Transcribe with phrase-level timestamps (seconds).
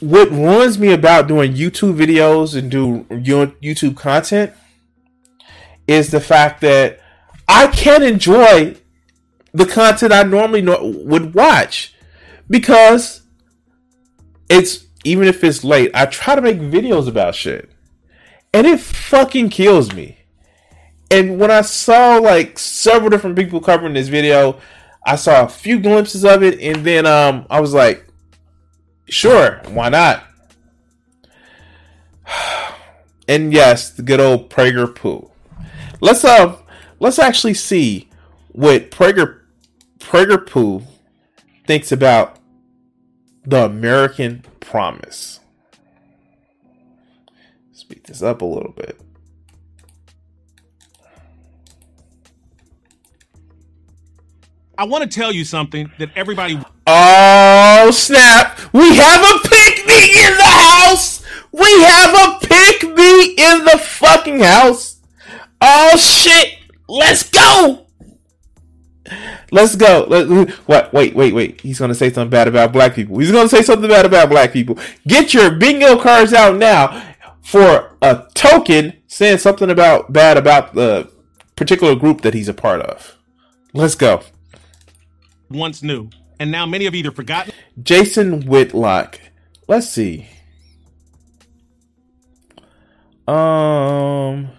[0.00, 4.52] what ruins me about doing YouTube videos and do YouTube content
[5.86, 7.00] is the fact that
[7.48, 8.76] I can't enjoy
[9.52, 11.94] the content I normally would watch
[12.48, 13.22] because
[14.48, 17.70] it's even if it's late, I try to make videos about shit
[18.52, 20.18] and it fucking kills me.
[21.10, 24.60] And when I saw like several different people covering this video,
[25.06, 28.07] I saw a few glimpses of it and then um I was like
[29.08, 30.24] Sure, why not?
[33.30, 35.30] And yes, the good old Prager poo.
[36.00, 36.56] Let's uh
[36.98, 38.08] let's actually see
[38.52, 39.40] what Prager
[39.98, 40.82] Prager poo
[41.66, 42.38] thinks about
[43.44, 45.40] the American promise.
[47.72, 48.98] Speed this up a little bit.
[54.78, 56.58] I want to tell you something that everybody.
[56.86, 58.56] Oh Oh, snap!
[58.72, 61.24] We have a pick me in the house.
[61.50, 65.00] We have a pick me in the fucking house.
[65.60, 66.58] Oh shit!
[66.88, 67.86] Let's go.
[69.50, 70.06] Let's go.
[70.08, 70.92] Let, what?
[70.92, 71.60] Wait, wait, wait.
[71.60, 73.18] He's gonna say something bad about black people.
[73.18, 74.78] He's gonna say something bad about black people.
[75.08, 81.10] Get your bingo cards out now for a token saying something about bad about the
[81.56, 83.18] particular group that he's a part of.
[83.72, 84.22] Let's go
[85.50, 87.52] once knew, and now many of you have either forgotten.
[87.82, 89.20] Jason Whitlock.
[89.66, 90.28] Let's see.
[93.26, 94.50] Um.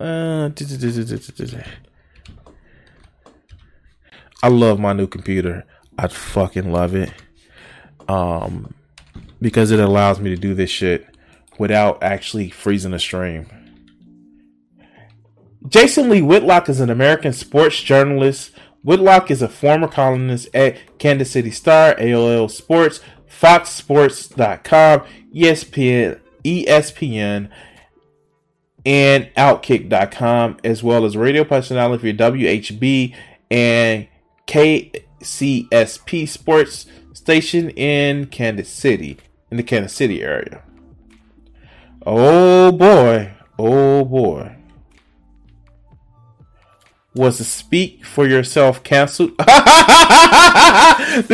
[0.00, 0.50] Uh,
[4.42, 5.64] I love my new computer.
[5.96, 7.12] I fucking love it.
[8.08, 8.74] Um,
[9.40, 11.06] because it allows me to do this shit
[11.58, 13.46] without actually freezing the stream.
[15.66, 18.50] Jason Lee Whitlock is an American sports journalist.
[18.82, 25.02] Whitlock is a former columnist at Kansas City Star, AOL Sports, FoxSports.com,
[25.34, 27.48] ESPN, ESPN,
[28.84, 33.14] and Outkick.com, as well as radio personality for WHB
[33.50, 34.06] and
[34.46, 39.16] KCSP Sports Station in Kansas City,
[39.50, 40.62] in the Kansas City area.
[42.04, 44.53] Oh boy, oh boy
[47.14, 49.36] was the Speak for Yourself canceled.
[49.38, 49.44] the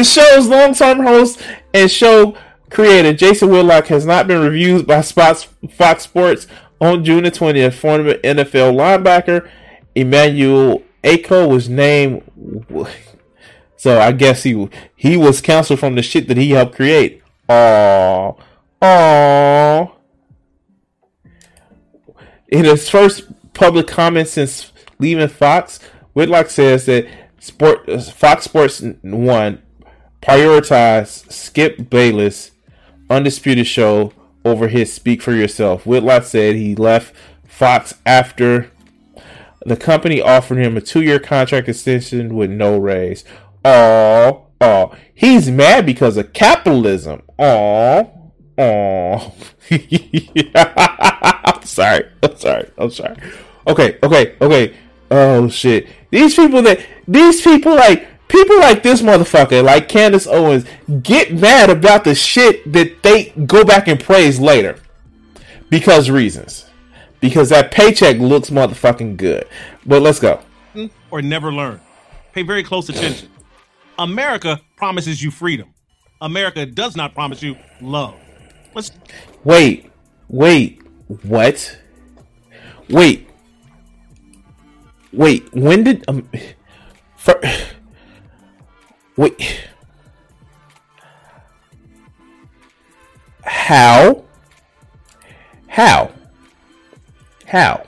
[0.05, 1.43] show's long-term host
[1.73, 2.37] and show
[2.71, 5.49] creator Jason Whitlock has not been reviewed by Fox,
[5.99, 6.47] Sports
[6.81, 7.75] on June the 20th.
[7.75, 9.49] Former NFL linebacker
[9.95, 12.23] Emmanuel Acho was named.
[13.77, 17.23] So I guess he he was canceled from the shit that he helped create.
[17.49, 18.37] Oh,
[18.83, 19.97] oh.
[22.49, 23.25] In his first
[23.55, 24.70] public comment since
[25.01, 25.81] leaving Fox,
[26.15, 27.07] Whitlock says that
[27.39, 29.63] Sport Fox Sports One
[30.23, 32.53] prioritized Skip Bayless
[33.09, 34.13] undisputed show
[34.45, 35.87] over his Speak for Yourself.
[35.87, 37.15] Whitlock said he left
[37.47, 38.71] Fox after
[39.65, 43.25] the company offered him a two-year contract extension with no raise.
[43.65, 47.23] Oh, oh, he's mad because of capitalism.
[47.39, 48.11] Oh,
[48.59, 49.35] oh.
[49.71, 52.05] I'm sorry.
[52.23, 52.71] I'm sorry.
[52.79, 53.17] I'm sorry.
[53.67, 54.75] Okay, okay, okay.
[55.11, 55.89] Oh shit!
[56.11, 60.65] These people that these people like people like this motherfucker, like Candace Owens,
[61.03, 64.79] get mad about the shit that they go back and praise later
[65.69, 66.67] because reasons.
[67.21, 69.47] Because that paycheck looks motherfucking good.
[69.85, 70.41] But let's go.
[71.11, 71.81] Or never learn.
[72.33, 73.29] Pay very close attention.
[73.99, 75.75] America promises you freedom.
[76.23, 78.15] America does not promise you love.
[78.75, 78.91] Let's
[79.45, 79.91] wait.
[80.29, 80.81] Wait.
[81.23, 81.79] What?
[82.89, 83.30] Wait.
[85.13, 86.29] Wait, when did um
[87.17, 87.41] for
[89.17, 89.69] wait
[93.45, 94.25] how
[95.69, 96.11] how
[97.47, 97.85] how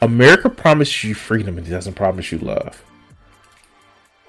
[0.00, 2.84] America promises you freedom and it doesn't promise you love.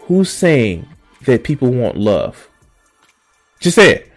[0.01, 0.87] Who's saying
[1.25, 2.49] that people want love?
[3.59, 4.11] Just say it.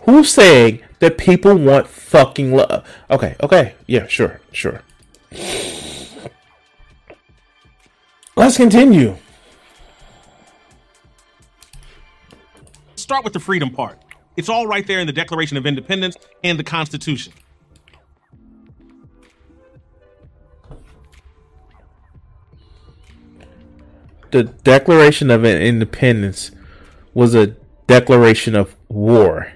[0.00, 2.86] Who's saying that people want fucking love?
[3.10, 4.82] Okay, okay, yeah, sure, sure.
[8.34, 9.16] Let's continue.
[12.96, 13.98] Start with the freedom part.
[14.36, 17.34] It's all right there in the Declaration of Independence and the Constitution.
[24.30, 26.52] The Declaration of Independence
[27.12, 27.48] was a
[27.86, 29.52] declaration of war.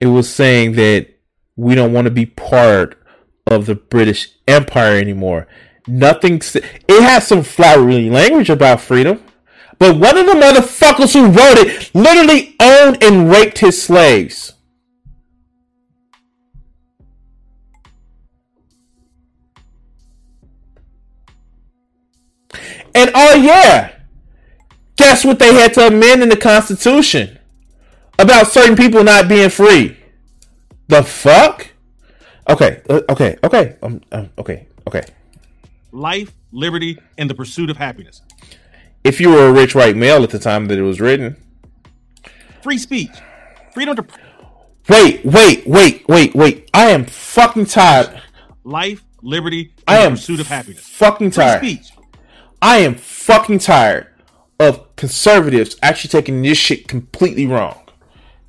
[0.00, 1.08] It was saying that
[1.56, 3.02] we don't want to be part
[3.46, 5.46] of the British Empire anymore.
[5.86, 6.42] Nothing.
[6.54, 9.22] It has some flowery language about freedom,
[9.78, 14.54] but one of the motherfuckers who wrote it literally owned and raped his slaves.
[22.94, 23.92] And oh yeah,
[24.96, 27.38] guess what they had to amend in the Constitution
[28.18, 29.98] about certain people not being free?
[30.88, 31.68] The fuck?
[32.48, 35.02] Okay, uh, okay, okay, um, um, okay, okay.
[35.96, 38.20] Life, liberty, and the pursuit of happiness.
[39.02, 41.42] If you were a rich white male at the time that it was written,
[42.62, 43.12] free speech,
[43.72, 44.06] freedom to.
[44.90, 46.70] Wait, wait, wait, wait, wait!
[46.74, 48.20] I am fucking tired.
[48.62, 50.86] Life, liberty, and I am the pursuit of happiness.
[50.86, 51.60] Fucking tired.
[51.60, 51.92] Free speech.
[52.60, 54.08] I am fucking tired
[54.60, 57.80] of conservatives actually taking this shit completely wrong.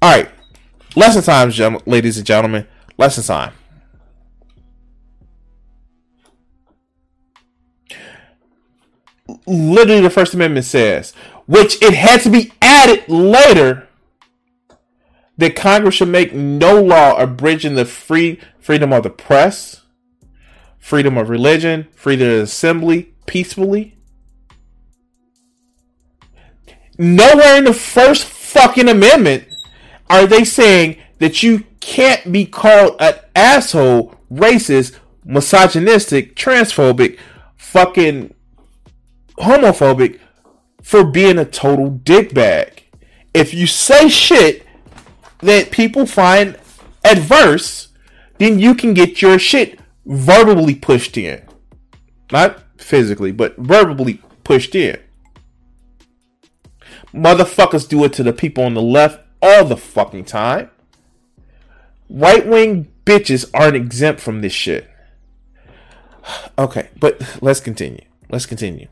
[0.02, 0.30] All right,
[0.98, 2.68] lesson time, ladies and gentlemen.
[2.98, 3.54] Lesson time.
[9.48, 11.14] Literally the First Amendment says,
[11.48, 13.88] which it had to be added later
[15.38, 19.82] that Congress should make no law abridging the free freedom of the press,
[20.78, 23.98] freedom of religion, freedom of assembly peacefully.
[26.98, 29.46] Nowhere in the first fucking amendment
[30.10, 37.20] are they saying that you can't be called an asshole, racist, misogynistic, transphobic,
[37.56, 38.34] fucking
[39.38, 40.20] homophobic
[40.82, 42.80] for being a total dickbag.
[43.34, 44.66] If you say shit
[45.40, 46.58] that people find
[47.04, 47.90] adverse,
[48.38, 51.44] then you can get your shit verbally pushed in.
[52.32, 55.00] Not physically, but verbally pushed in.
[57.14, 60.70] Motherfuckers do it to the people on the left all the fucking time.
[62.10, 64.90] Right wing bitches aren't exempt from this shit.
[66.60, 68.04] Okay, but let's continue.
[68.30, 68.88] Let's continue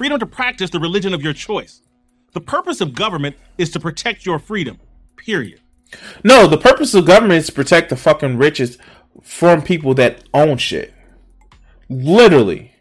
[0.00, 1.82] freedom to practice the religion of your choice.
[2.32, 4.78] The purpose of government is to protect your freedom,
[5.18, 5.60] period.
[6.24, 8.78] No, the purpose of government is to protect the fucking riches
[9.20, 10.94] from people that own shit.
[11.90, 12.72] Literally.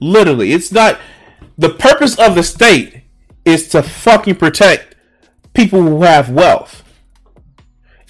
[0.00, 0.50] Literally.
[0.50, 0.98] It's not.
[1.56, 3.02] The purpose of the state
[3.44, 4.96] is to fucking protect
[5.54, 6.82] people who have wealth.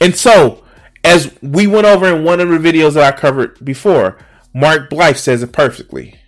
[0.00, 0.64] And so,
[1.04, 4.16] as we went over in one of the videos that I covered before,
[4.54, 6.18] Mark Blyth says it perfectly.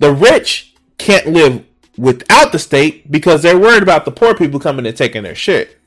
[0.00, 1.64] The rich can't live
[1.96, 5.78] without the state because they're worried about the poor people coming and taking their shit.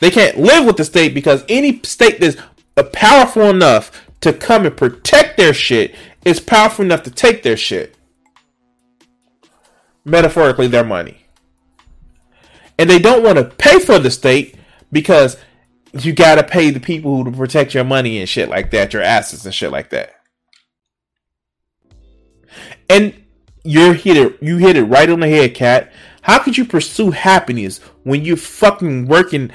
[0.00, 2.36] They can't live with the state because any state that's
[2.92, 5.94] powerful enough to come and protect their shit
[6.24, 7.96] is powerful enough to take their shit.
[10.04, 11.26] Metaphorically, their money.
[12.78, 14.56] And they don't want to pay for the state
[14.90, 15.36] because
[15.92, 18.92] you got to pay the people who to protect your money and shit like that,
[18.92, 20.14] your assets and shit like that.
[22.90, 23.25] And
[23.66, 25.92] you hit it you hit it right on the head, cat.
[26.22, 29.50] How could you pursue happiness when you're fucking working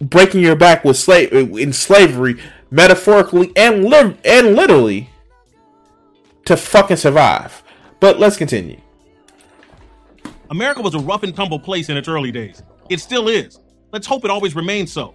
[0.00, 2.40] breaking your back with slave in slavery
[2.70, 5.10] metaphorically and li- and literally
[6.46, 7.62] to fucking survive.
[8.00, 8.80] But let's continue.
[10.50, 12.62] America was a rough and tumble place in its early days.
[12.88, 13.60] It still is.
[13.92, 15.14] Let's hope it always remains so.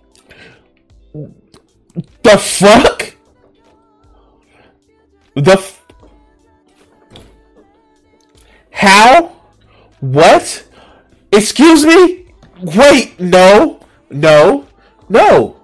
[1.14, 3.16] The fuck?
[5.36, 5.58] The
[8.76, 9.38] how?
[10.02, 10.68] What?
[11.32, 12.28] Excuse me?
[12.62, 13.80] Wait, no,
[14.10, 14.68] no,
[15.08, 15.62] no.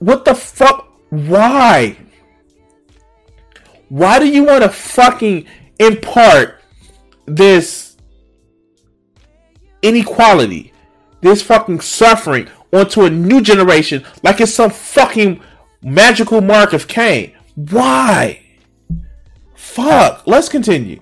[0.00, 0.92] What the fuck?
[1.10, 1.96] Why?
[3.88, 5.46] Why do you want to fucking
[5.78, 6.60] impart
[7.26, 7.96] this
[9.80, 10.72] inequality,
[11.20, 15.40] this fucking suffering onto a new generation like it's some fucking
[15.82, 17.32] magical mark of Cain?
[17.54, 18.43] Why?
[19.74, 20.24] Fuck.
[20.24, 21.00] Let's continue.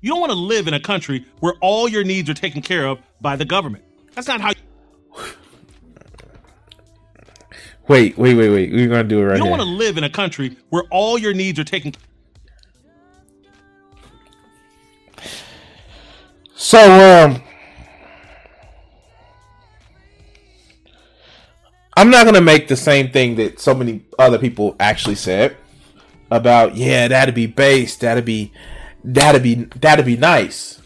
[0.00, 2.86] You don't want to live in a country where all your needs are taken care
[2.86, 3.84] of by the government.
[4.14, 4.48] That's not how.
[4.50, 5.24] You-
[7.86, 8.72] wait, wait, wait, wait.
[8.72, 9.36] We're gonna do it right.
[9.36, 11.92] You don't want to live in a country where all your needs are taken.
[16.54, 17.42] So, um,
[21.94, 25.58] I'm not gonna make the same thing that so many other people actually said
[26.34, 28.52] about yeah, that'd be base, that'd be
[29.02, 30.80] that'd be that'd be nice.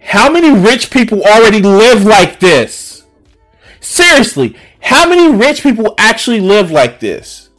[0.00, 3.04] How many rich people already live like this?
[3.80, 7.50] Seriously, how many rich people actually live like this?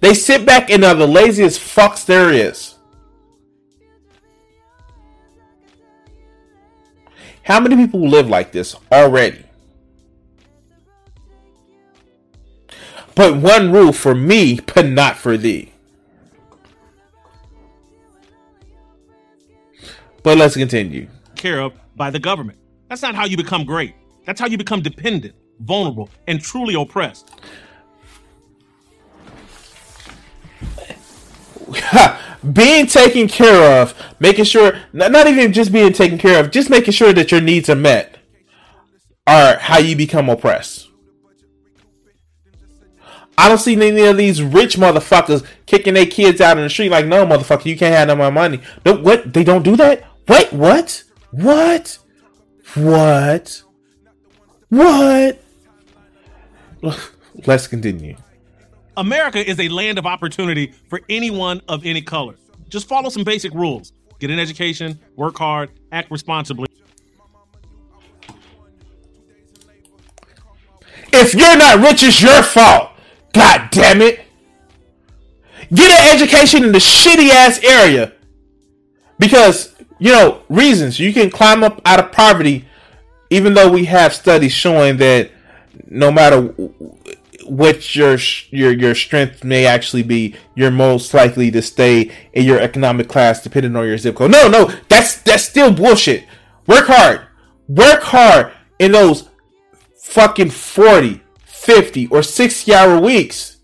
[0.00, 2.76] They sit back and are uh, the laziest fucks there is.
[7.42, 9.44] How many people live like this already?
[13.14, 15.72] But one rule for me, but not for thee.
[20.22, 21.08] But let's continue.
[21.36, 22.58] Care of by the government.
[22.88, 23.94] That's not how you become great.
[24.26, 27.30] That's how you become dependent, vulnerable, and truly oppressed.
[32.52, 36.92] being taken care of, making sure, not even just being taken care of, just making
[36.92, 38.18] sure that your needs are met,
[39.26, 40.88] are how you become oppressed.
[43.40, 46.90] I don't see any of these rich motherfuckers kicking their kids out in the street
[46.90, 48.60] like, no, motherfucker, you can't have no more money.
[48.84, 49.32] No, what?
[49.32, 50.04] They don't do that?
[50.28, 51.02] Wait, what?
[51.30, 51.98] What?
[52.74, 53.62] What?
[54.68, 55.42] What?
[57.46, 58.16] Let's continue.
[59.00, 62.34] America is a land of opportunity for anyone of any color.
[62.68, 63.94] Just follow some basic rules.
[64.18, 66.68] Get an education, work hard, act responsibly.
[71.14, 72.90] If you're not rich, it's your fault.
[73.32, 74.20] God damn it.
[75.72, 78.12] Get an education in the shitty ass area.
[79.18, 81.00] Because, you know, reasons.
[81.00, 82.66] You can climb up out of poverty,
[83.30, 85.30] even though we have studies showing that
[85.86, 86.54] no matter
[87.50, 88.16] what your
[88.50, 93.42] your your strength may actually be, you're most likely to stay in your economic class
[93.42, 94.30] depending on your zip code.
[94.30, 96.24] No, no, that's that's still bullshit.
[96.66, 97.26] Work hard.
[97.68, 99.28] Work hard in those
[100.02, 103.58] fucking 40, 50 or 60 hour weeks.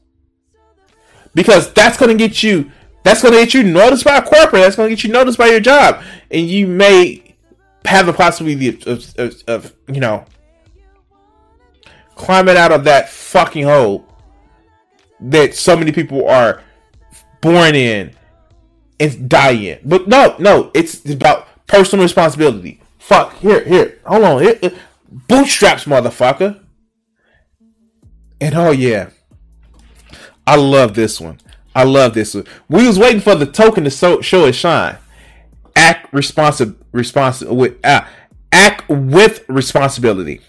[1.34, 2.72] Because that's going to get you
[3.04, 4.62] that's going to get you noticed by a corporate.
[4.62, 7.36] That's going to get you noticed by your job and you may
[7.84, 10.24] have the possibility of, of, of, of you know
[12.16, 14.04] climbing out of that fucking hole
[15.20, 16.62] that so many people are
[17.40, 18.14] born in
[18.98, 19.78] and die in.
[19.84, 22.80] But no, no, it's about personal responsibility.
[22.98, 24.42] Fuck, here, here, hold on.
[24.42, 24.72] Here, here.
[25.08, 26.60] Bootstraps, motherfucker.
[28.40, 29.10] And oh yeah,
[30.46, 31.38] I love this one.
[31.74, 32.46] I love this one.
[32.68, 34.98] We was waiting for the token to so, show its shine.
[35.74, 38.04] Act responsive, responsive with uh,
[38.50, 40.40] act with responsibility.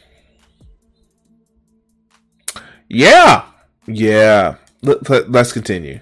[2.90, 3.44] Yeah.
[3.86, 4.56] Yeah.
[4.82, 6.00] Let, let, let's continue.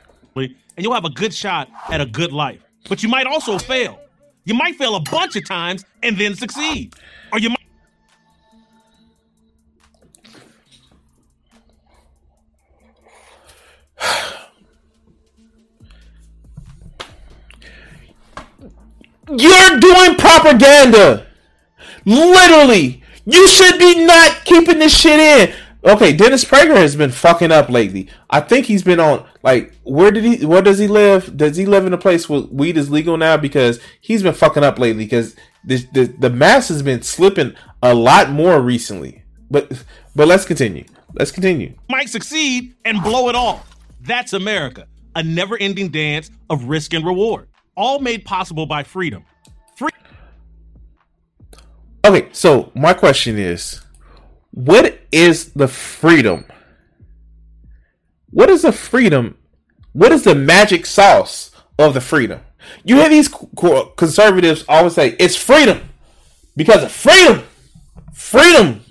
[0.77, 2.59] And you'll have a good shot at a good life.
[2.89, 3.99] But you might also fail.
[4.43, 6.93] You might fail a bunch of times and then succeed.
[7.31, 7.59] Or you might.
[19.29, 21.25] You're doing propaganda.
[22.05, 23.01] Literally.
[23.25, 25.55] You should be not keeping this shit in.
[25.85, 28.09] Okay, Dennis Prager has been fucking up lately.
[28.31, 31.37] I think he's been on like where did he where does he live?
[31.37, 33.37] Does he live in a place where weed is legal now?
[33.37, 37.93] Because he's been fucking up lately because the the, the mass has been slipping a
[37.93, 39.23] lot more recently.
[39.51, 39.83] But
[40.15, 40.85] but let's continue.
[41.13, 41.75] Let's continue.
[41.87, 43.63] Might succeed and blow it all.
[44.01, 44.87] That's America.
[45.15, 47.47] A never-ending dance of risk and reward.
[47.77, 49.23] All made possible by freedom.
[49.77, 49.89] Free-
[52.03, 53.84] okay, so my question is
[54.55, 56.45] what is the freedom?
[58.29, 59.37] What is the freedom?
[59.91, 62.39] What is the magic sauce of the freedom?
[62.85, 63.29] You hear these
[63.97, 65.89] conservatives always say it's freedom
[66.55, 67.43] because of freedom.
[68.13, 68.81] Freedom.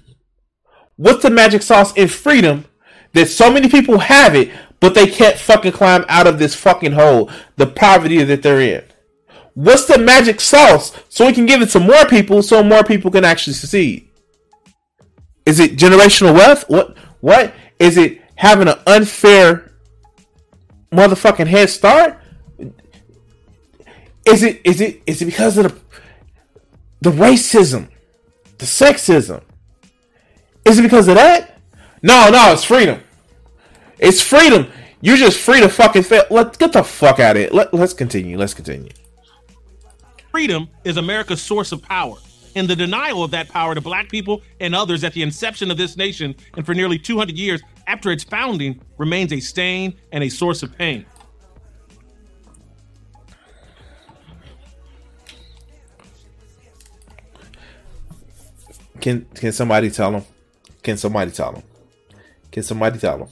[0.97, 2.66] What's the magic sauce in freedom
[3.14, 6.92] that so many people have it, but they can't fucking climb out of this fucking
[6.92, 8.85] hole, the poverty that they're in?
[9.54, 13.11] What's the magic sauce so we can give it to more people so more people
[13.11, 14.11] can actually succeed?
[15.47, 16.69] Is it generational wealth?
[16.69, 16.97] What?
[17.21, 18.21] What is it?
[18.37, 19.73] Having an unfair
[20.91, 22.19] motherfucking head start?
[24.25, 24.61] Is it?
[24.65, 25.03] Is it?
[25.07, 25.81] Is it because of the
[27.01, 27.89] the racism,
[28.59, 29.43] the sexism?
[30.65, 31.61] Is it because of that?
[32.03, 33.01] No, no, it's freedom.
[33.99, 34.71] It's freedom.
[35.01, 36.25] You're just free to fucking fail.
[36.31, 37.55] Let's get the fuck out of it.
[37.55, 38.39] Let, let's continue.
[38.39, 38.91] Let's continue.
[40.31, 42.17] Freedom is America's source of power
[42.54, 45.76] and the denial of that power to black people and others at the inception of
[45.76, 50.28] this nation and for nearly 200 years after its founding remains a stain and a
[50.28, 51.04] source of pain.
[59.00, 60.25] Can can somebody tell him?
[60.82, 61.62] Can somebody tell him?
[62.50, 63.28] Can somebody tell him?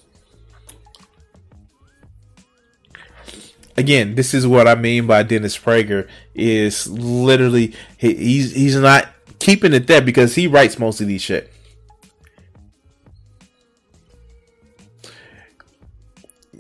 [3.83, 9.09] Again, this is what I mean by Dennis Prager is literally he, he's he's not
[9.41, 11.53] keeping it there because he writes most of these shit.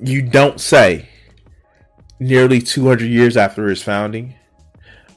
[0.02, 1.10] You don't say
[2.18, 4.34] nearly 200 years after its founding.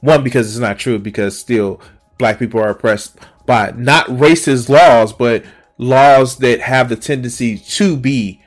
[0.00, 1.80] One, because it's not true, because still
[2.18, 5.44] black people are oppressed by not racist laws, but
[5.76, 8.44] laws that have the tendency to be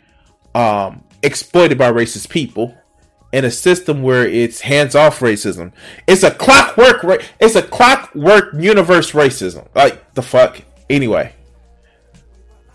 [0.55, 2.73] um, exploited by racist people
[3.31, 5.71] in a system where it's hands off racism.
[6.07, 7.03] It's a clockwork.
[7.03, 9.67] Ra- it's a clockwork universe racism.
[9.75, 10.61] Like the fuck.
[10.89, 11.33] Anyway,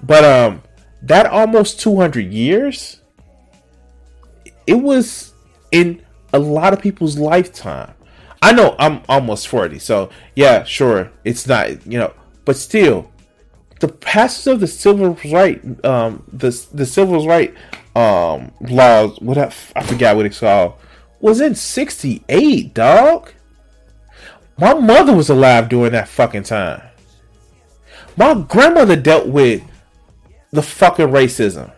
[0.03, 0.63] but um,
[1.03, 3.01] that almost two hundred years.
[4.67, 5.35] It was
[5.73, 7.93] in a lot of people's lifetime.
[8.41, 13.11] I know I'm almost forty, so yeah, sure, it's not you know, but still,
[13.81, 17.55] the passage of the civil right, um, the the civil right
[17.95, 20.75] um laws, what I, I forgot what it's called,
[21.21, 23.33] was in '68, dog.
[24.57, 26.83] My mother was alive during that fucking time.
[28.17, 29.63] My grandmother dealt with
[30.53, 31.73] the fucking racism.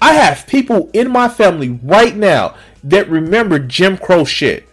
[0.00, 4.68] I have people in my family right now that remember Jim Crow shit.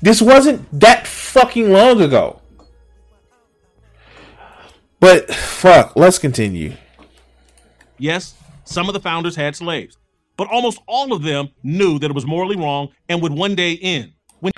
[0.00, 2.40] This wasn't that fucking long ago.
[5.00, 6.74] But fuck, let's continue.
[7.98, 8.34] Yes,
[8.64, 9.96] some of the founders had slaves,
[10.36, 13.78] but almost all of them knew that it was morally wrong and would one day
[13.80, 14.12] end.
[14.40, 14.52] When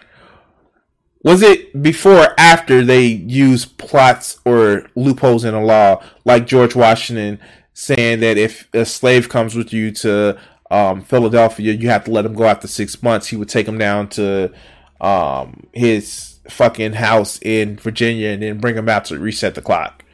[1.23, 6.75] Was it before or after they used plots or loopholes in the law, like George
[6.75, 7.39] Washington
[7.75, 10.39] saying that if a slave comes with you to
[10.71, 13.27] um, Philadelphia, you have to let him go after six months?
[13.27, 14.53] He would take him down to
[15.01, 20.05] um, his fucking house in Virginia and then bring him out to reset the clock.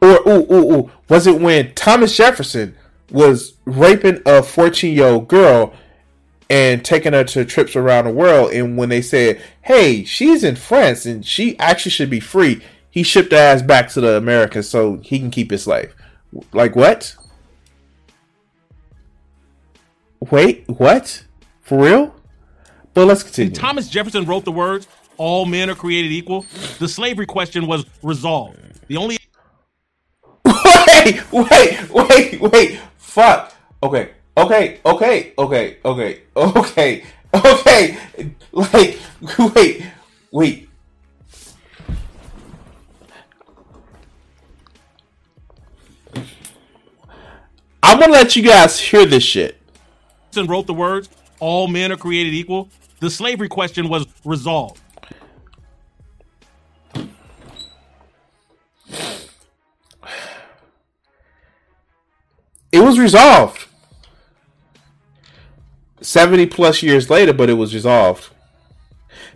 [0.00, 2.76] Or ooh ooh ooh, was it when Thomas Jefferson
[3.10, 5.72] was raping a fourteen year old girl
[6.48, 8.52] and taking her to trips around the world?
[8.52, 13.02] And when they said, "Hey, she's in France and she actually should be free," he
[13.02, 15.94] shipped her ass back to the Americas so he can keep his slave.
[16.52, 17.16] Like what?
[20.30, 21.24] Wait, what?
[21.62, 22.14] For real?
[22.94, 23.52] But let's continue.
[23.52, 26.46] Thomas Jefferson wrote the words, all men are created equal,
[26.78, 28.58] the slavery question was resolved.
[28.88, 29.15] The only
[31.06, 32.80] wait, wait, wait, wait.
[32.96, 33.54] Fuck.
[33.82, 37.98] Okay, okay, okay, okay, okay, okay, okay.
[38.52, 38.98] Like,
[39.54, 39.82] wait,
[40.30, 40.68] wait.
[47.82, 49.60] I'm gonna let you guys hear this shit.
[50.30, 52.68] Jefferson wrote the words, all men are created equal,
[53.00, 54.80] the slavery question was resolved.
[62.76, 63.66] It was resolved.
[66.02, 68.28] 70 plus years later, but it was resolved.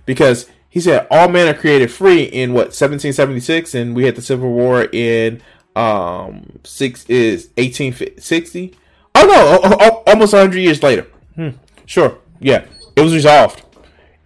[0.04, 4.20] Because he said all men are created free in what 1776 and we had the
[4.20, 5.40] civil war in
[5.74, 8.74] um six is 1860
[9.14, 11.50] oh no o- o- almost 100 years later hmm.
[11.86, 12.64] sure yeah
[12.96, 13.62] it was resolved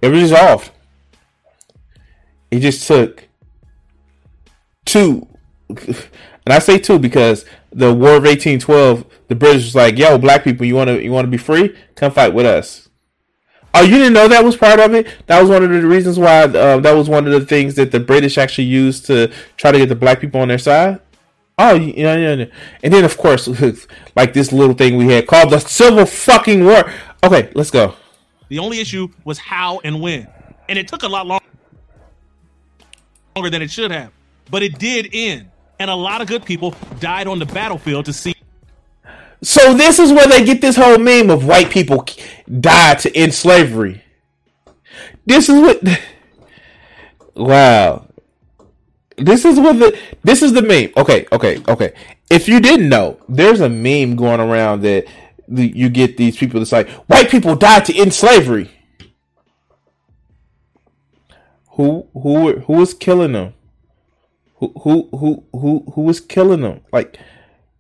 [0.01, 0.71] it was resolved
[2.51, 3.25] it just took
[4.87, 5.27] two
[6.47, 10.45] and i say two because the war of 1812 the british was like yo black
[10.45, 12.85] people you want to you want to be free come fight with us
[13.77, 15.09] Oh, you didn't know that was part of it?
[15.27, 16.45] That was one of the reasons why.
[16.45, 19.79] Uh, that was one of the things that the British actually used to try to
[19.79, 21.01] get the black people on their side.
[21.59, 22.45] Oh, yeah, yeah, yeah.
[22.85, 23.49] And then, of course,
[24.17, 26.89] like this little thing we had called the Civil fucking War.
[27.25, 27.97] Okay, let's go.
[28.49, 30.29] The only issue was how and when.
[30.69, 31.41] And it took a lot long-
[33.35, 34.13] longer than it should have.
[34.53, 35.51] But it did end.
[35.79, 38.35] And a lot of good people died on the battlefield to see
[39.43, 42.07] So this is where they get this whole meme of white people
[42.61, 44.03] died to end slavery.
[45.27, 45.83] This is what.
[47.37, 48.07] Wow.
[49.17, 50.93] This is what the this is the meme.
[50.97, 51.95] Okay, okay, okay.
[52.31, 55.09] If you didn't know, there's a meme going around that
[55.49, 58.71] you get these people that's like white people died to end slavery.
[61.71, 63.55] Who who who was killing them?
[64.69, 66.81] Who who who who who was killing them?
[66.93, 67.19] Like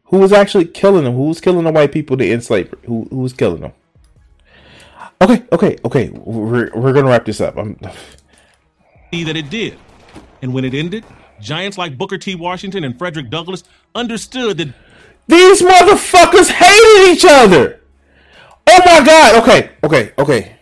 [0.04, 1.14] who was actually killing them?
[1.14, 2.78] Who was killing the white people to end slavery?
[2.86, 3.72] Who who was killing them?
[5.22, 6.10] Okay, okay, okay.
[6.10, 7.56] We're we're gonna wrap this up.
[7.56, 7.78] I'm
[9.12, 9.78] that it did.
[10.42, 11.04] And when it ended,
[11.40, 12.34] giants like Booker T.
[12.34, 13.62] Washington and Frederick Douglass
[13.94, 14.74] understood that
[15.26, 17.80] These motherfuckers hated each other.
[18.66, 19.42] Oh my god.
[19.42, 20.56] Okay, okay, okay.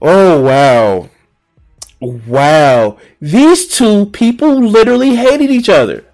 [0.00, 1.08] Oh wow.
[2.00, 2.98] Wow.
[3.20, 6.04] These two people literally hated each other.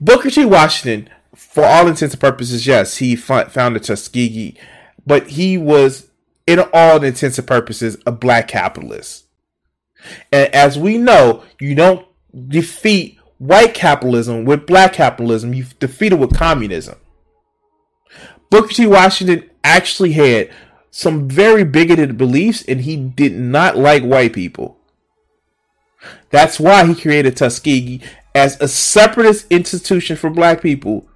[0.00, 0.44] Booker T.
[0.44, 4.56] Washington, for all intents and purposes, yes, he founded Tuskegee,
[5.06, 6.08] but he was,
[6.46, 9.24] in all intents and purposes, a black capitalist.
[10.30, 12.06] And as we know, you don't
[12.48, 16.96] defeat white capitalism with black capitalism, you defeat it with communism.
[18.50, 18.86] Booker T.
[18.86, 20.50] Washington actually had
[20.90, 24.78] some very bigoted beliefs and he did not like white people.
[26.30, 28.02] That's why he created Tuskegee
[28.34, 31.06] as a separatist institution for black people.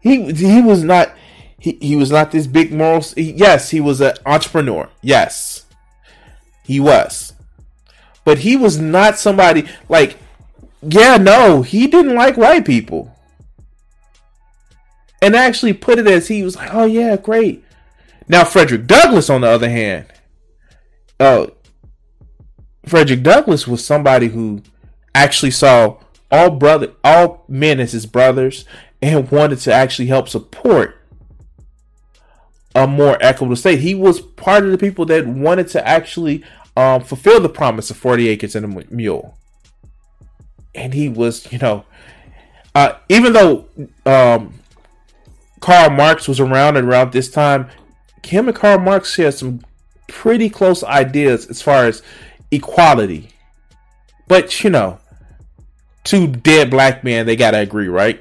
[0.00, 1.12] He he was not
[1.58, 4.88] he, he was not this big moral yes, he was an entrepreneur.
[5.02, 5.66] Yes.
[6.64, 7.32] He was.
[8.24, 10.18] But he was not somebody like
[10.86, 13.10] yeah, no, he didn't like white people.
[15.22, 17.63] And actually put it as he was like, "Oh yeah, great."
[18.28, 20.06] Now Frederick Douglass on the other hand,
[21.20, 21.46] uh
[22.86, 24.62] Frederick Douglass was somebody who
[25.14, 25.98] actually saw
[26.30, 28.64] all brother all men as his brothers
[29.00, 31.00] and wanted to actually help support
[32.74, 33.80] a more equitable state.
[33.80, 36.42] He was part of the people that wanted to actually
[36.76, 39.38] um, fulfill the promise of 40 acres and a mule.
[40.74, 41.84] And he was, you know,
[42.74, 43.68] uh, even though
[44.04, 44.54] um,
[45.60, 47.68] Karl Marx was around around this time,
[48.26, 49.60] him and Karl Marx share some
[50.08, 52.02] pretty close ideas as far as
[52.50, 53.30] equality.
[54.28, 54.98] But, you know,
[56.04, 58.20] two dead black men, they got to agree, right?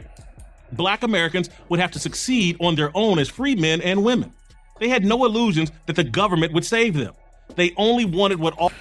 [0.71, 4.33] Black Americans would have to succeed on their own as free men and women.
[4.79, 7.13] They had no illusions that the government would save them.
[7.55, 8.71] They only wanted what all.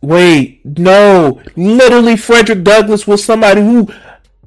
[0.00, 1.42] Wait, no.
[1.56, 3.88] Literally, Frederick Douglass was somebody who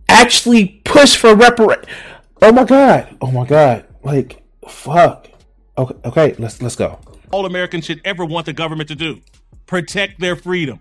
[0.08, 1.86] actually pushed for repar.
[2.42, 3.16] Oh my god.
[3.22, 3.86] Oh my god.
[4.04, 5.28] Like, fuck.
[5.78, 6.36] Okay, okay.
[6.38, 7.00] Let's let's go.
[7.32, 9.22] All Americans should ever want the government to do:
[9.66, 10.80] protect their freedom.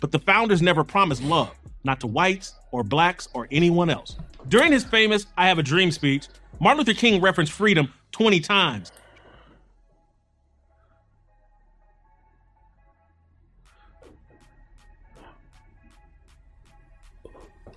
[0.00, 4.16] But the founders never promised love, not to whites or blacks or anyone else.
[4.48, 6.28] During his famous "I Have a Dream" speech,
[6.60, 8.92] Martin Luther King referenced freedom 20 times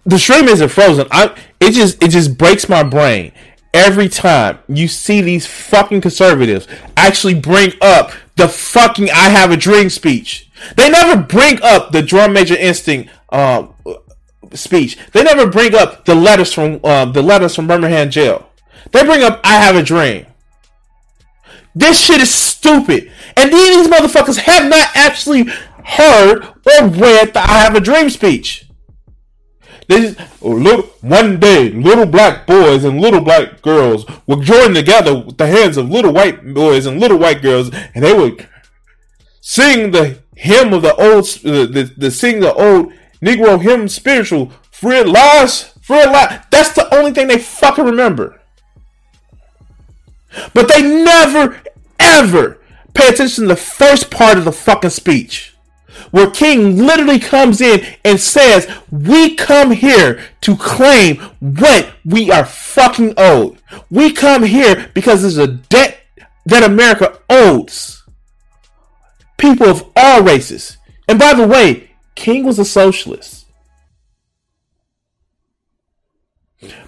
[0.05, 1.07] the stream isn't frozen.
[1.11, 3.31] I it just it just breaks my brain
[3.73, 9.57] every time you see these fucking conservatives actually bring up the fucking "I Have a
[9.57, 10.49] Dream" speech.
[10.77, 13.73] They never bring up the drum major instinct um,
[14.53, 14.97] speech.
[15.11, 18.49] They never bring up the letters from uh, the letters from Birmingham jail.
[18.91, 20.27] They bring up "I Have a Dream."
[21.75, 25.45] This shit is stupid, and these motherfuckers have not actually
[25.85, 28.62] heard or read the "I Have a Dream" speech.
[29.87, 35.37] This little one day, little black boys and little black girls would join together with
[35.37, 38.47] the hands of little white boys and little white girls, and they would
[39.41, 44.51] sing the hymn of the old, uh, the, the sing the old Negro hymn spiritual,
[44.71, 46.51] free at last, free at last.
[46.51, 48.41] That's the only thing they fucking remember.
[50.53, 51.61] But they never,
[51.99, 52.59] ever
[52.93, 55.52] pay attention to the first part of the fucking speech
[56.11, 62.45] where King literally comes in and says, We come here to claim what we are
[62.45, 63.57] fucking owed.
[63.89, 65.99] We come here because there's a debt
[66.45, 68.03] that America owes
[69.37, 70.77] people of all races.
[71.07, 73.45] And by the way, King was a socialist.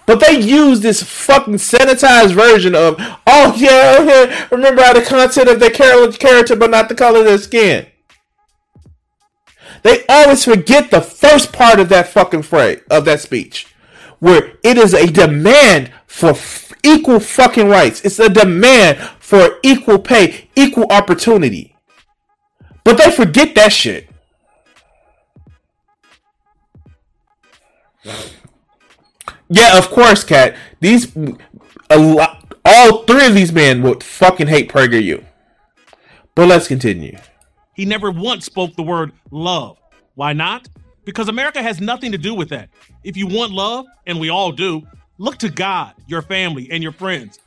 [0.05, 5.01] But they use this fucking sanitized version of, oh yeah, oh, okay, remember how the
[5.01, 7.87] content of their character, but not the color of their skin.
[9.85, 13.67] They always forget the first part of that fucking phrase of that speech,
[14.17, 18.01] where it is a demand for f- equal fucking rights.
[18.03, 21.75] It's a demand for equal pay, equal opportunity.
[22.83, 24.09] But they forget that shit.
[29.49, 30.55] Yeah, of course, Cat.
[30.79, 31.15] These
[31.91, 35.23] a lot, all three of these men would fucking hate PragerU.
[36.33, 37.19] But let's continue.
[37.75, 39.77] He never once spoke the word love.
[40.15, 40.67] Why not?
[41.03, 42.69] Because America has nothing to do with that.
[43.03, 44.81] If you want love, and we all do,
[45.17, 47.39] look to God, your family, and your friends.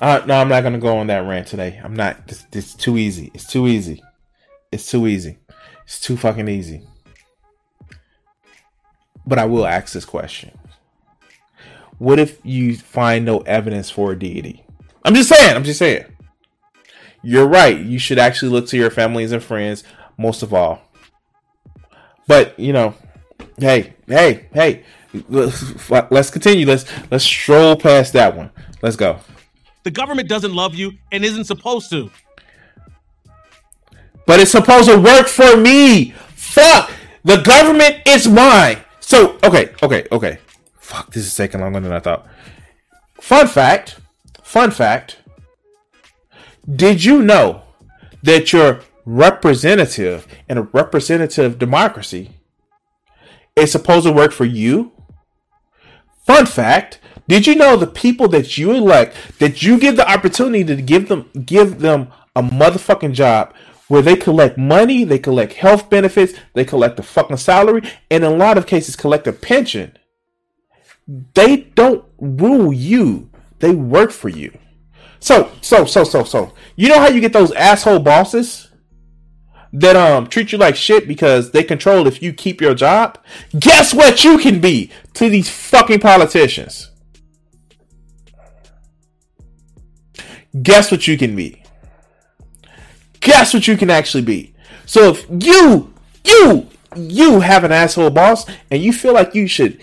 [0.00, 1.80] Uh, no, I'm not going to go on that rant today.
[1.82, 2.18] I'm not.
[2.28, 3.30] It's, it's too easy.
[3.32, 4.02] It's too easy.
[4.70, 5.38] It's too easy.
[5.84, 6.86] It's too fucking easy.
[9.26, 10.50] But I will ask this question
[11.98, 14.64] what if you find no evidence for a deity?
[15.04, 16.04] I'm just saying, I'm just saying.
[17.22, 17.78] You're right.
[17.78, 19.84] You should actually look to your families and friends
[20.18, 20.82] most of all.
[22.26, 22.94] But, you know,
[23.58, 24.84] hey, hey, hey,
[25.28, 26.66] let's continue.
[26.66, 28.50] Let's let's stroll past that one.
[28.82, 29.18] Let's go.
[29.84, 32.10] The government doesn't love you and isn't supposed to.
[34.26, 36.12] But it's supposed to work for me.
[36.34, 36.90] Fuck.
[37.24, 38.78] The government is mine.
[39.00, 40.38] So okay, okay, okay.
[40.84, 42.26] Fuck, this is taking longer than I thought.
[43.14, 43.98] Fun fact.
[44.42, 45.16] Fun fact.
[46.70, 47.62] Did you know
[48.22, 52.32] that your representative in a representative democracy
[53.56, 54.92] is supposed to work for you?
[56.26, 57.00] Fun fact.
[57.26, 61.08] Did you know the people that you elect, that you give the opportunity to give
[61.08, 63.54] them give them a motherfucking job
[63.88, 68.30] where they collect money, they collect health benefits, they collect a fucking salary, and in
[68.30, 69.96] a lot of cases collect a pension.
[71.06, 73.30] They don't rule you.
[73.58, 74.56] They work for you.
[75.20, 76.52] So, so, so, so, so.
[76.76, 78.70] You know how you get those asshole bosses
[79.72, 83.18] that um treat you like shit because they control if you keep your job?
[83.58, 86.90] Guess what you can be to these fucking politicians?
[90.62, 91.62] Guess what you can be?
[93.20, 94.54] Guess what you can actually be?
[94.86, 95.92] So if you,
[96.24, 99.82] you, you have an asshole boss and you feel like you should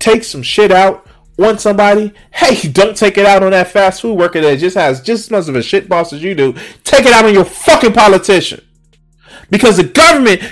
[0.00, 1.06] take some shit out
[1.38, 5.00] on somebody, hey, don't take it out on that fast food worker that just has
[5.00, 6.54] just as much of a shit boss as you do.
[6.84, 8.66] Take it out on your fucking politician.
[9.48, 10.42] Because the government,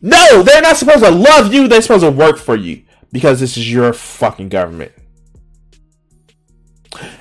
[0.00, 1.68] no, they're not supposed to love you.
[1.68, 4.92] They're supposed to work for you because this is your fucking government.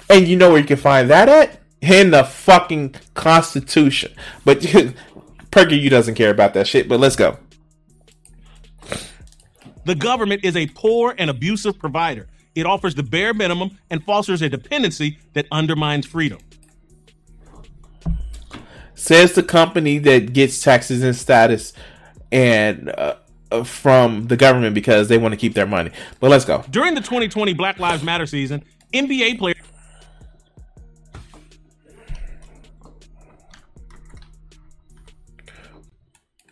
[0.10, 1.60] And you know where you can find that at?
[1.82, 4.14] In the fucking Constitution.
[4.46, 4.66] But
[5.52, 7.38] Perky, you doesn't care about that shit, but let's go.
[9.86, 12.28] The government is a poor and abusive provider.
[12.54, 16.39] It offers the bare minimum and fosters a dependency that undermines freedom.
[18.94, 21.74] Says the company that gets taxes and status
[22.32, 23.15] and uh,
[23.52, 25.91] uh from the government because they want to keep their money.
[26.20, 26.63] But let's go.
[26.70, 28.63] During the 2020 Black Lives Matter season,
[28.94, 29.58] NBA players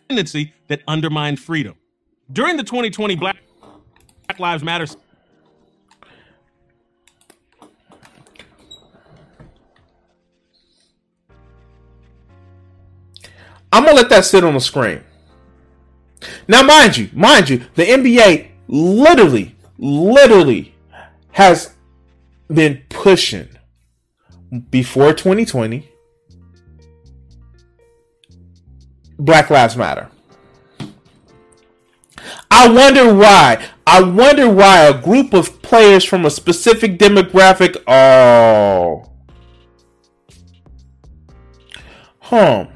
[0.08, 1.76] tendency that undermined freedom.
[2.32, 3.36] During the 2020 Black,
[4.38, 4.86] Lives Matter
[13.72, 15.00] I'm gonna let that sit on the screen.
[16.48, 20.74] Now, mind you, mind you, the NBA literally, literally
[21.32, 21.74] has
[22.48, 23.48] been pushing
[24.70, 25.88] before 2020
[29.18, 30.10] Black Lives Matter.
[32.60, 33.66] I wonder why.
[33.86, 37.82] I wonder why a group of players from a specific demographic.
[37.86, 39.10] Oh.
[42.18, 42.66] Huh.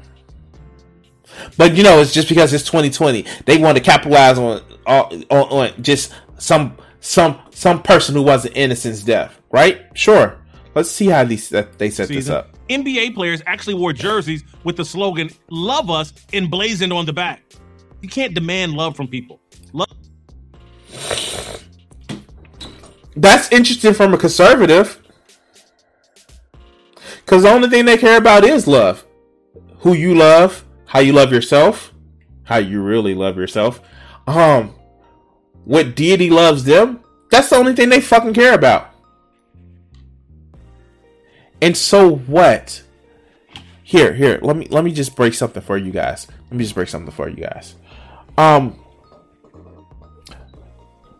[1.55, 3.27] But you know, it's just because it's 2020.
[3.45, 9.03] They want to capitalize on on, on just some some some person who wasn't innocent's
[9.03, 9.83] death, right?
[9.93, 10.41] Sure.
[10.73, 12.15] Let's see how these they set Season.
[12.15, 12.57] this up.
[12.69, 17.43] NBA players actually wore jerseys with the slogan "Love Us" emblazoned on the back.
[18.01, 19.39] You can't demand love from people.
[23.15, 25.01] That's interesting from a conservative,
[27.19, 29.05] because the only thing they care about is love.
[29.79, 31.93] Who you love, how you love yourself,
[32.43, 33.81] how you really love yourself.
[34.27, 34.75] Um,
[35.63, 37.03] what deity loves them.
[37.31, 38.89] That's the only thing they fucking care about.
[41.61, 42.83] And so what?
[43.83, 46.27] Here, here, let me let me just break something for you guys.
[46.49, 47.75] Let me just break something for you guys.
[48.37, 48.79] Um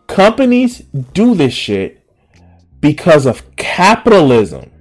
[0.08, 0.80] companies
[1.14, 2.02] do this shit
[2.80, 4.72] because of capitalism.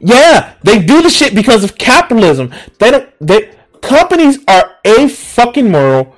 [0.00, 2.52] Yeah, they do the shit because of capitalism.
[2.78, 6.16] They don't they companies are a fucking moral.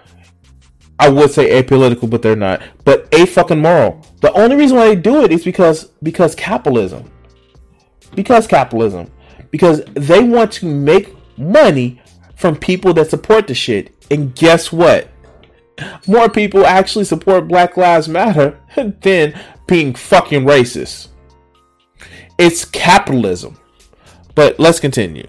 [0.99, 2.63] I would say apolitical, but they're not.
[2.85, 4.05] But a fucking moral.
[4.23, 7.11] The only reason why they do it is because because capitalism
[8.15, 9.11] because capitalism
[9.51, 12.01] because they want to make money
[12.35, 15.09] from people that support the shit and guess what
[16.07, 18.59] more people actually support black lives matter
[19.03, 21.09] than being fucking racist
[22.39, 23.59] it's capitalism
[24.35, 25.27] but let's continue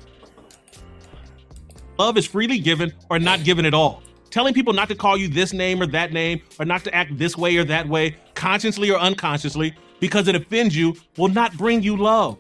[1.98, 5.28] love is freely given or not given at all telling people not to call you
[5.28, 8.92] this name or that name or not to act this way or that way consciously
[8.92, 12.38] or unconsciously because it offends you will not bring you love.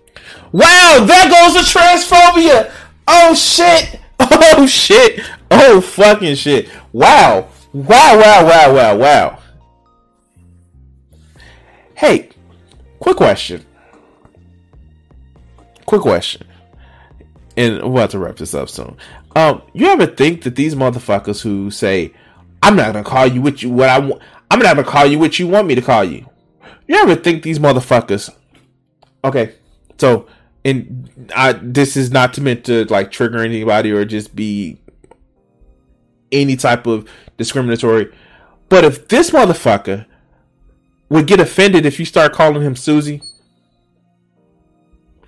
[0.51, 2.71] Wow, there goes the transphobia.
[3.07, 3.99] Oh shit.
[4.39, 5.19] Oh shit.
[5.51, 6.69] Oh fucking shit.
[6.91, 7.49] Wow.
[7.73, 9.39] Wow, wow, wow, wow, wow.
[11.95, 12.29] Hey,
[12.99, 13.65] quick question.
[15.85, 16.47] Quick question.
[17.55, 18.97] And we're about to wrap this up soon.
[19.35, 22.13] Um, you ever think that these motherfuckers who say,
[22.61, 25.19] I'm not gonna call you what you what I want I'm not gonna call you
[25.19, 26.29] what you want me to call you.
[26.87, 28.33] You ever think these motherfuckers?
[29.23, 29.55] Okay,
[29.97, 30.27] so
[30.63, 34.77] and I this is not to meant to like trigger anybody or just be
[36.31, 38.11] any type of discriminatory.
[38.69, 40.05] But if this motherfucker
[41.09, 43.21] would get offended if you start calling him Susie,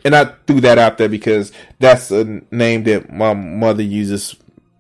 [0.04, 4.36] and I threw that out there because that's a name that my mother uses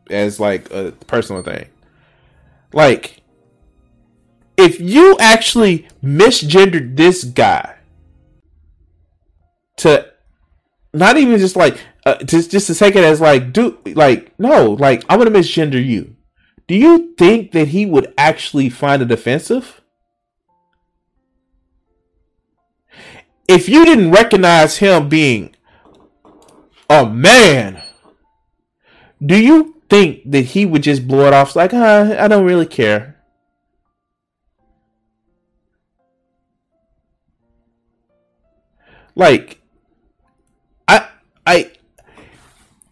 [0.09, 1.67] as like a personal thing.
[2.73, 3.21] Like,
[4.57, 7.75] if you actually misgendered this guy
[9.77, 10.11] to
[10.93, 14.71] not even just like uh, just just to take it as like do like no
[14.71, 16.15] like I'm gonna misgender you.
[16.69, 19.81] Do you think that he would actually find it offensive?
[23.47, 25.55] If you didn't recognize him being
[26.87, 27.81] a man,
[29.25, 32.67] do you think that he would just blow it off like, uh, I don't really
[32.67, 33.15] care?
[39.15, 39.59] Like,
[40.87, 41.07] I,
[41.47, 41.71] I,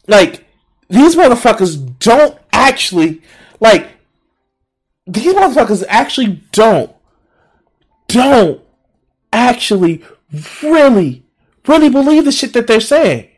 [0.08, 0.48] like,
[0.90, 3.22] these motherfuckers don't actually,
[3.60, 3.89] like,
[5.06, 6.91] these motherfuckers actually don't,
[8.08, 8.62] don't
[9.32, 10.04] actually
[10.62, 11.24] really,
[11.67, 13.30] really believe the shit that they're saying.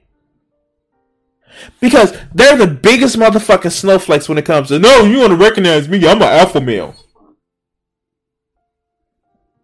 [1.79, 5.89] Because they're the biggest motherfucking snowflakes when it comes to no, you want to recognize
[5.89, 6.07] me?
[6.07, 6.95] I'm an alpha male.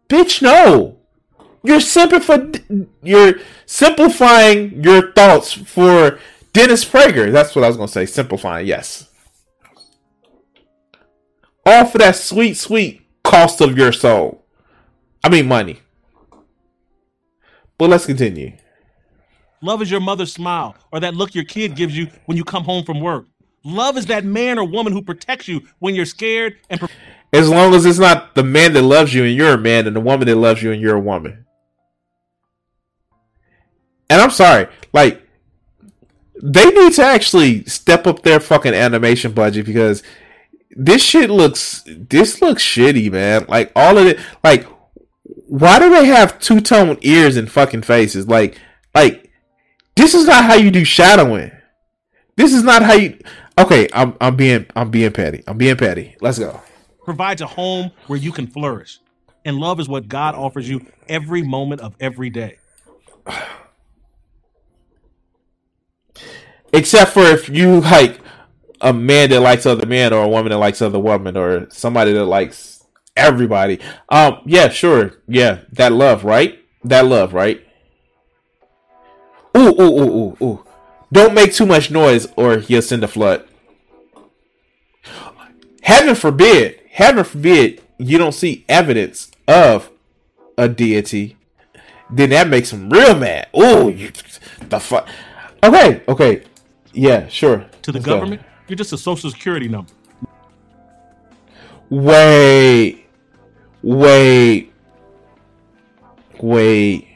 [0.10, 0.98] Bitch, no.
[1.64, 2.90] You're simplifying.
[3.02, 6.20] You're simplifying your thoughts for
[6.54, 7.32] Dennis Prager.
[7.32, 8.06] That's what I was gonna say.
[8.06, 9.10] Simplifying, yes.
[11.66, 14.46] All for that sweet, sweet cost of your soul.
[15.24, 15.80] I mean, money.
[17.78, 18.54] But let's continue.
[19.62, 22.64] Love is your mother's smile or that look your kid gives you when you come
[22.64, 23.26] home from work.
[23.64, 26.80] Love is that man or woman who protects you when you're scared and.
[26.80, 26.90] Pre-
[27.34, 29.96] as long as it's not the man that loves you and you're a man and
[29.96, 31.46] the woman that loves you and you're a woman.
[34.10, 35.22] And I'm sorry, like
[36.42, 40.04] they need to actually step up their fucking animation budget because
[40.76, 43.46] this shit looks this looks shitty, man.
[43.48, 44.68] Like all of it like
[45.48, 48.28] why do they have two tone ears and fucking faces?
[48.28, 48.60] Like
[48.94, 49.32] like
[49.96, 51.52] this is not how you do shadowing.
[52.36, 53.18] This is not how you.
[53.58, 55.44] Okay, I'm I'm being I'm being petty.
[55.48, 56.18] I'm being petty.
[56.20, 56.62] Let's go.
[57.06, 59.00] Provides a home where you can flourish,
[59.46, 62.58] and love is what God offers you every moment of every day.
[66.74, 68.20] Except for if you like
[68.82, 72.14] a man that likes other men, or a woman that likes other women, or somebody
[72.14, 72.86] that likes
[73.16, 73.80] everybody.
[74.10, 76.60] Um, yeah, sure, yeah, that love, right?
[76.84, 77.66] That love, right?
[79.58, 80.66] Ooh, ooh, ooh, ooh, ooh.
[81.12, 83.48] Don't make too much noise or he'll send a flood.
[85.82, 89.90] Heaven forbid, heaven forbid, you don't see evidence of
[90.58, 91.38] a deity.
[92.10, 93.48] Then that makes him real mad.
[93.58, 94.12] Ooh, you,
[94.68, 95.08] the fuck.
[95.64, 96.44] Okay, okay.
[96.92, 97.66] Yeah, sure.
[97.84, 98.48] To the Let's government, go.
[98.68, 99.92] You're just a social security number.
[101.90, 103.06] Wait.
[103.84, 104.74] Wait.
[106.42, 107.08] Wait.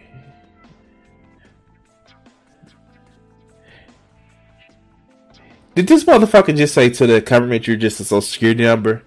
[5.75, 9.01] Did this motherfucker just say to the government you're just a social security number?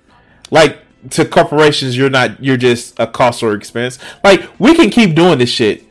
[0.51, 0.79] Like
[1.11, 3.99] to corporations you're not you're just a cost or expense.
[4.25, 5.85] Like we can keep doing this shit.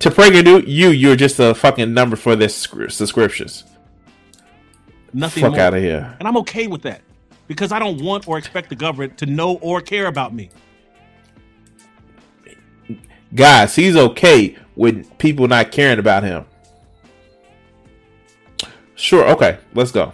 [0.00, 2.56] To PragerU you're just a fucking number for this
[2.88, 3.64] subscriptions.
[5.16, 6.14] Nothing Fuck out of here.
[6.18, 7.00] And I'm okay with that.
[7.48, 10.50] Because I don't want or expect the government to know or care about me.
[13.34, 16.44] Guys, he's okay with people not caring about him.
[18.94, 20.12] Sure, okay, let's go.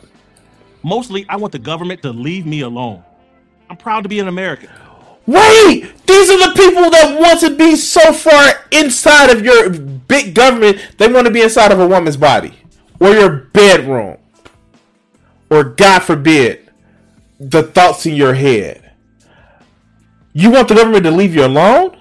[0.85, 3.03] Mostly, I want the government to leave me alone.
[3.69, 4.71] I'm proud to be an American.
[5.27, 6.07] Wait!
[6.07, 10.79] These are the people that want to be so far inside of your big government,
[10.99, 12.55] they want to be inside of a woman's body.
[13.01, 14.19] Or your bedroom.
[15.53, 16.71] Or, God forbid,
[17.39, 18.91] the thoughts in your head.
[20.33, 21.95] You want the government to leave you alone?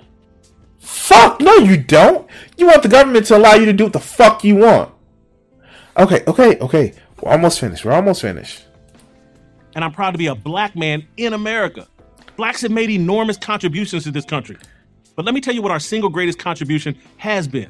[0.79, 2.29] Fuck, no, you don't.
[2.55, 4.93] You want the government to allow you to do what the fuck you want.
[5.97, 6.93] Okay, okay, okay.
[7.21, 7.83] We're almost finished.
[7.83, 8.63] We're almost finished.
[9.75, 11.89] And I'm proud to be a black man in America.
[12.37, 14.55] Blacks have made enormous contributions to this country.
[15.17, 17.69] But let me tell you what our single greatest contribution has been.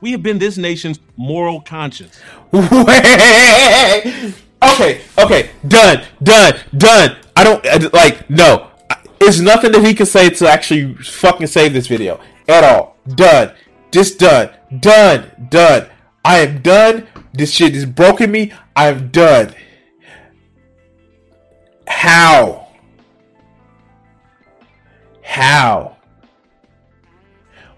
[0.00, 2.18] We have been this nation's moral conscience.
[4.62, 7.16] okay, okay, done, done, done.
[7.34, 8.70] I don't like no.
[9.18, 12.96] There's nothing that he can say to actually fucking save this video at all.
[13.14, 13.54] Done.
[13.90, 14.50] Just done.
[14.80, 15.30] Done.
[15.48, 15.88] Done.
[16.24, 17.06] I am done.
[17.32, 18.52] This shit is broken me.
[18.74, 19.54] I'm done.
[21.86, 22.68] How?
[25.22, 25.96] How?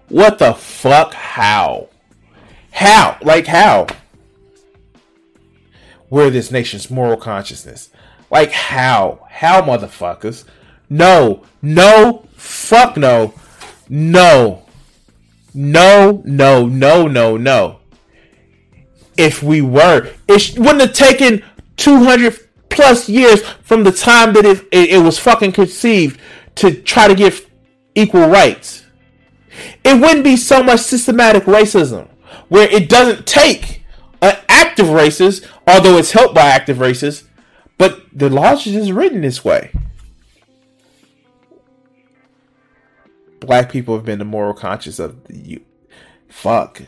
[0.09, 1.13] What the fuck?
[1.13, 1.89] How?
[2.71, 3.17] How?
[3.21, 3.87] Like how?
[6.15, 7.89] We're this nation's moral consciousness.
[8.31, 9.27] Like how?
[9.29, 10.45] How, motherfuckers?
[10.89, 13.33] No, no, fuck no,
[13.89, 14.63] no,
[15.53, 17.79] no, no, no, no, no.
[19.17, 21.43] If we were, it wouldn't have taken
[21.75, 22.39] 200
[22.69, 26.17] plus years from the time that it, it, it was fucking conceived
[26.55, 27.45] to try to get
[27.93, 28.85] equal rights.
[29.83, 32.07] It wouldn't be so much systematic racism
[32.47, 33.84] where it doesn't take
[34.25, 37.23] an active racist, although it's helped by active racists,
[37.77, 39.71] but the laws is written this way.
[43.39, 45.61] Black people have been the moral conscience of the you.
[46.29, 46.81] Fuck.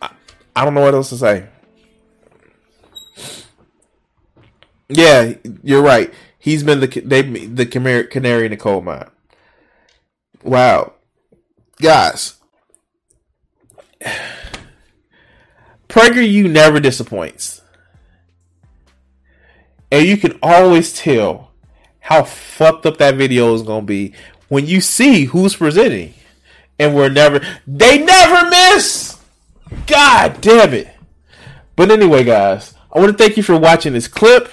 [0.00, 0.10] I,
[0.56, 1.48] I don't know what else to say.
[4.88, 6.12] Yeah, you're right.
[6.38, 9.08] He's been the they the canary in the coal mine.
[10.42, 10.94] Wow,
[11.80, 12.34] guys,
[15.92, 17.60] PragerU never disappoints,
[19.90, 21.50] and you can always tell
[22.00, 24.14] how fucked up that video is gonna be
[24.48, 26.14] when you see who's presenting,
[26.78, 29.18] and we're never they never miss.
[29.86, 30.88] God damn it!
[31.76, 34.48] But anyway, guys, I want to thank you for watching this clip.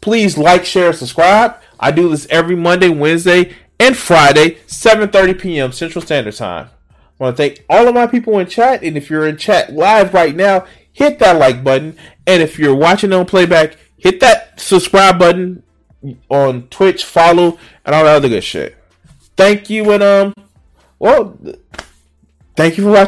[0.00, 1.56] Please like, share, subscribe.
[1.78, 5.70] I do this every Monday, Wednesday, and Friday, 7:30 p.m.
[5.70, 6.70] Central Standard Time.
[7.18, 9.72] I want to thank all of my people in chat, and if you're in chat
[9.72, 11.96] live right now, hit that like button.
[12.26, 15.62] And if you're watching on playback, hit that subscribe button
[16.28, 18.76] on Twitch, follow, and all that other good shit.
[19.36, 20.34] Thank you, and um,
[20.98, 21.38] well,
[22.56, 23.06] thank you for watching.